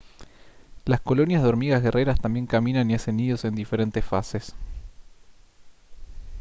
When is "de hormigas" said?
1.43-1.83